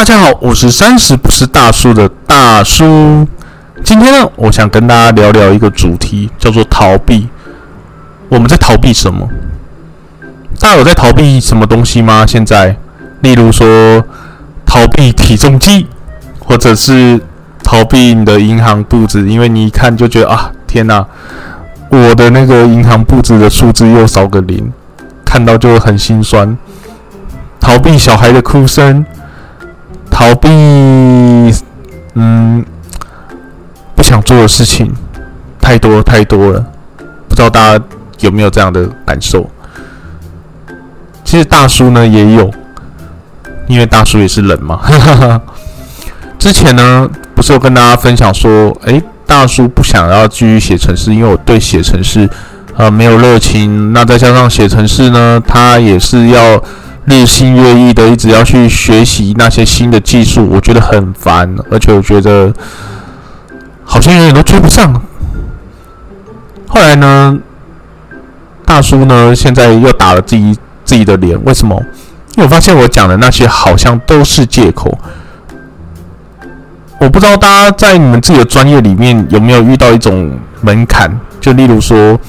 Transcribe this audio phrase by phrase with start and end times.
[0.00, 3.28] 大家好，我是三十不是大叔的大叔。
[3.84, 7.28] 今天呢，我想跟大家聊聊一个主题，叫做逃避。
[8.30, 9.28] 我们在逃避什么？
[10.58, 12.24] 大家有在逃避什么东西吗？
[12.26, 12.74] 现在，
[13.20, 14.02] 例如说
[14.64, 15.86] 逃避体重计，
[16.38, 17.20] 或者是
[17.62, 21.06] 逃避你的银行簿子，因为你一看就觉得啊，天哪，
[21.90, 24.72] 我的那个银行簿子的数字又少个零，
[25.26, 26.56] 看到就很心酸。
[27.60, 29.04] 逃避小孩的哭声。
[30.20, 30.50] 逃避，
[32.12, 32.62] 嗯，
[33.96, 34.92] 不想做的事情
[35.58, 36.62] 太多太多了，
[37.26, 37.84] 不知道大家
[38.18, 39.48] 有没有这样的感受？
[41.24, 42.50] 其实大叔呢也有，
[43.66, 44.82] 因为大叔也是人嘛。
[46.38, 52.28] 之前呢不是有跟大家分享说，诶，大叔不想要继续写程式，因为我对写程式
[52.76, 53.94] 呃没有热情。
[53.94, 56.62] 那再加上写程式呢，他也是要。
[57.06, 62.52] 日新月异的，一直要去学习那些新的技术，我觉得很烦，而且我觉得
[63.84, 65.02] 好像永远都追不上。
[66.68, 67.36] 后来呢，
[68.64, 71.74] 大叔呢，现在又打了自己自己的脸，为什么？
[72.36, 74.96] 因为我发现我讲的那些好像都是借口。
[77.00, 82.20] 我不知道大家在你们自己的专业里面有没有遇到一种门槛，就例如说，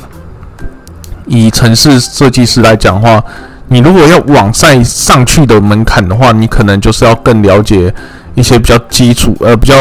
[1.28, 3.24] 以城市设计师来讲话。
[3.72, 7.94] 你如果要往再上去的门槛的话，你可能就是要更了解
[8.36, 9.76] 一些比较基础、呃比较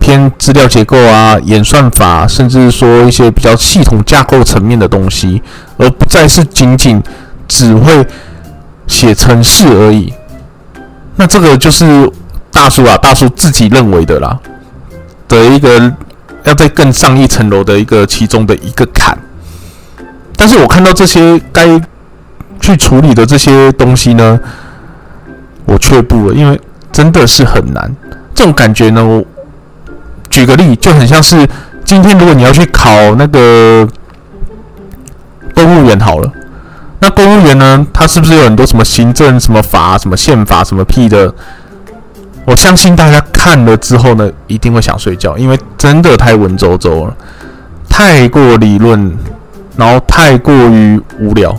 [0.00, 5.42] 偏资料结构啊、演算法，甚至说一些比较系统架构层面的东西，
[5.76, 7.02] 而不再是仅仅
[7.46, 8.06] 只会
[8.86, 10.10] 写程式而已。
[11.16, 12.10] 那这个就是
[12.50, 14.40] 大叔啊，大叔自己认为的啦
[15.28, 15.92] 的一个
[16.44, 19.18] 要在更上一层楼的一个其中的一个坎。
[20.34, 21.78] 但是我看到这些该。
[22.64, 24.40] 去处理的这些东西呢，
[25.66, 26.58] 我却步了，因为
[26.90, 27.94] 真的是很难。
[28.34, 29.22] 这种感觉呢，我
[30.30, 31.46] 举个例，就很像是
[31.84, 33.86] 今天如果你要去考那个
[35.54, 36.32] 公务员好了，
[37.00, 41.34] 那公务员呢，他是不是有很多什么行政什么法、什么宪法、什么屁的？
[42.46, 47.14] 我相信大家看了之后呢，一定会想睡觉，因为真的太文绉绉了，
[47.90, 49.14] 太过理论，
[49.76, 51.54] 然后太过于无聊。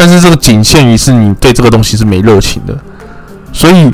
[0.00, 2.74] 但是这个仅限于是你对这个东西是没热情的，
[3.52, 3.92] 所以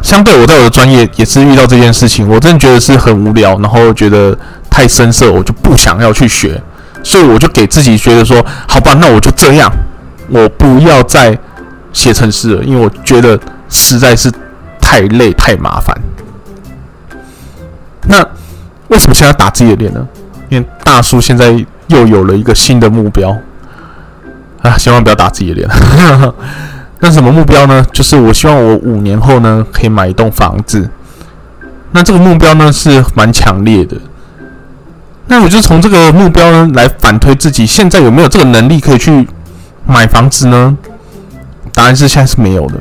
[0.00, 4.34] 相对我在我的专业也是遇到这件事情，我真的觉得是很无聊，然后觉得
[4.70, 6.58] 太深涩，我就不想要去学，
[7.02, 9.70] 所以我就给自己觉得说，好吧，那我就这样，
[10.30, 11.38] 我不要再
[11.92, 14.32] 写程式了，因为我觉得实在是
[14.80, 15.94] 太累太麻烦。
[18.08, 18.26] 那
[18.88, 20.08] 为什么现在打自己的脸呢？
[20.48, 23.36] 因为大叔现在又有了一个新的目标。
[24.62, 25.68] 啊，千万不要打自己的脸。
[27.00, 27.84] 那什么目标呢？
[27.92, 30.88] 就是我希望我五年后呢，可以买一栋房子。
[31.90, 33.96] 那这个目标呢，是蛮强烈的。
[35.26, 39.26] 那我就从这个目标呢，来反推自己现在有没有这个能力可以去
[39.84, 40.76] 买房子呢？
[41.74, 42.74] 答案是现在是没有的。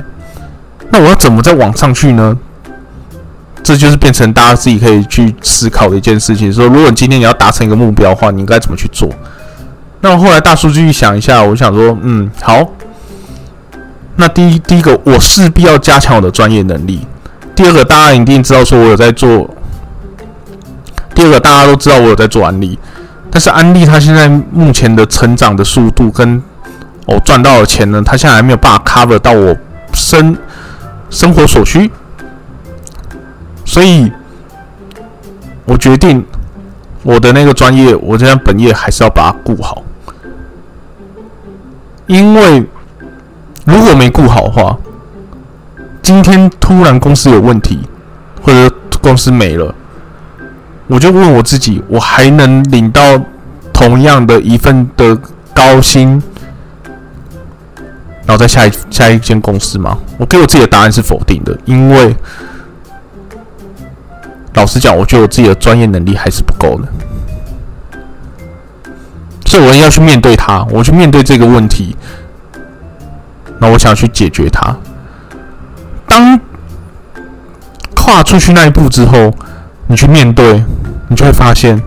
[0.92, 2.38] 那我要怎么再往上去呢？
[3.64, 6.52] 这就是变成大家自己可以去思考的一件事情。
[6.52, 9.10] 说，如果你今天你要达成一个目标的话，你应该怎么去做？
[10.02, 12.68] 那后来大数据一想一下，我想说，嗯，好。
[14.18, 17.08] 那第一，第一个，我势必要加强我的专业能力。
[17.56, 19.50] 第二个，大家一定知道说我有在做。
[21.14, 22.78] 第二个，大家都知道我有在做安利，
[23.30, 26.42] 但是安利它现在目前的成长的速度跟
[27.06, 29.56] 我赚到的钱呢，它现在还没有办法 cover 到我
[29.94, 30.36] 生
[31.10, 31.92] 生活所需，
[33.66, 34.12] 所以
[35.66, 36.26] 我决定
[37.04, 39.84] 我的那个专业，我这样本业还是要把它顾好。
[42.12, 42.62] 因为
[43.64, 44.78] 如果没顾好话，
[46.02, 47.80] 今天突然公司有问题，
[48.42, 49.74] 或者公司没了，
[50.88, 53.18] 我就问我自己：我还能领到
[53.72, 55.18] 同样的一份的
[55.54, 56.22] 高薪，
[58.26, 59.98] 然后在下一下一间公司吗？
[60.18, 62.14] 我给我自己的答案是否定的，因为
[64.56, 66.90] 老实讲，我觉得我自己的专业能力还是不够的。
[69.52, 71.94] 所以我要去面对它，我去面对这个问题。
[73.60, 74.74] 那我想去解决它。
[76.08, 76.40] 当
[77.94, 79.30] 跨出去那一步之后，
[79.88, 80.64] 你去面对，
[81.10, 81.84] 你就会发现，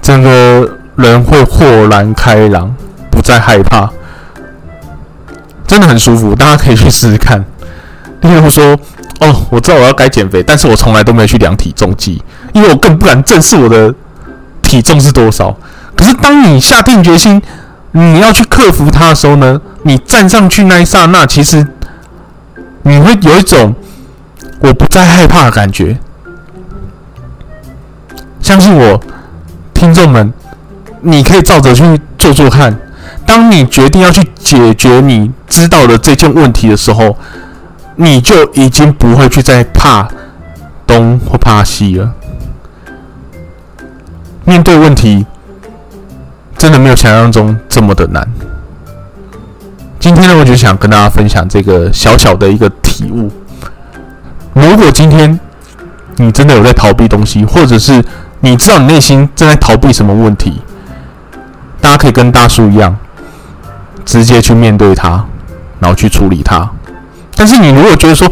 [0.00, 2.74] 整个人会豁然开朗，
[3.10, 3.90] 不再害怕，
[5.66, 6.34] 真的很舒服。
[6.34, 7.44] 大家可以去试试看。
[8.22, 8.74] 例如说，
[9.20, 12.22] 哦，我知道我要该减肥，但是我从来都没有去量体重计，
[12.54, 13.94] 因为我更不敢正视我的
[14.62, 15.54] 体重是多少。
[15.96, 17.40] 可是，当你下定决心，
[17.92, 19.60] 你要去克服它的时候呢？
[19.82, 21.66] 你站上去那一刹那，其实
[22.82, 23.74] 你会有一种
[24.60, 25.98] 我不再害怕的感觉。
[28.40, 29.00] 相信我，
[29.72, 30.32] 听众们，
[31.00, 32.78] 你可以照着去做做看。
[33.24, 37.16] 当你决定要去解决你知道的这件问题的时候，
[37.96, 40.08] 你就已经不会去再怕
[40.86, 42.12] 东或怕西了。
[44.44, 45.26] 面对问题，
[46.58, 48.26] 真的没有想象中这么的难。
[49.98, 53.30] 今天呢，我就想跟大家分享这个小小的一个体悟。
[54.54, 55.38] 如果今天
[56.16, 58.02] 你真的有在逃避东西，或者是
[58.40, 60.62] 你知道你内心正在逃避什么问题，
[61.80, 62.96] 大家可以跟大叔一样，
[64.04, 65.24] 直接去面对它，
[65.80, 66.70] 然后去处理它。
[67.34, 68.30] 但是你如果觉得说，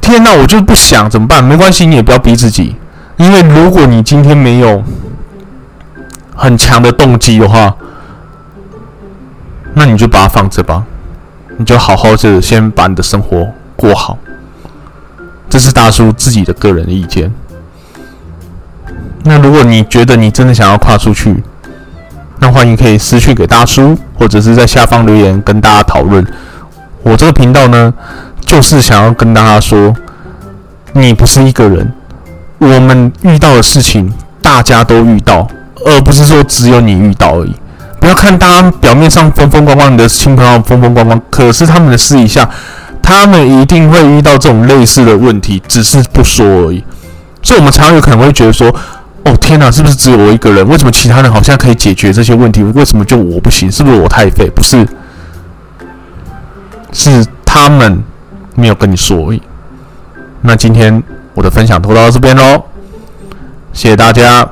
[0.00, 1.44] 天哪，我就是不想怎么办？
[1.44, 2.76] 没关系，你也不要逼自己，
[3.16, 4.82] 因为如果你今天没有
[6.40, 7.76] 很强的动机的话，
[9.74, 10.82] 那你就把它放着吧。
[11.58, 13.46] 你就好好的先把你的生活
[13.76, 14.16] 过好，
[15.50, 17.30] 这是大叔自己的个人意见。
[19.22, 21.42] 那如果你觉得你真的想要跨出去，
[22.38, 26.26] 那欢迎可以私讯给大叔，或者是在下方留言跟大家讨论。
[27.02, 27.92] 我这个频道呢，
[28.46, 29.94] 就是想要跟大家说，
[30.94, 31.92] 你不是一个人，
[32.56, 34.10] 我们遇到的事情
[34.40, 35.46] 大家都遇到，
[35.84, 37.54] 而不是说只有你遇到而已。
[38.00, 42.48] 不要看大家表面上风风光光，你的亲朋友风风光光，可是他们的私底下，
[43.02, 46.82] 他们一定会遇到这种类似的问题，只是不说而已。
[47.42, 48.74] 所以，我们常常有可能会觉得说
[49.24, 50.66] ：“哦，天哪，是不是只有我一个人？
[50.66, 52.62] 为什么其他人好像可以解决这些问题？
[52.62, 53.70] 为什么就我不行？
[53.70, 54.48] 是不是我太废？
[54.48, 54.86] 不是，
[56.92, 58.02] 是他们
[58.54, 59.42] 没有跟你说而已。”
[60.42, 61.02] 那今天
[61.34, 62.64] 我的分享就到这边喽，
[63.74, 64.48] 谢谢大家。